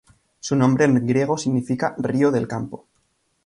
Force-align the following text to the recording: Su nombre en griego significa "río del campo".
Su 0.39 0.55
nombre 0.55 0.85
en 0.85 1.05
griego 1.05 1.37
significa 1.37 1.93
"río 1.99 2.31
del 2.31 2.47
campo". 2.47 2.87